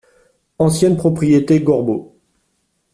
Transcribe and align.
Ancienne 0.57 0.97
propriété 0.97 1.59
Gorbeau. 1.59 2.17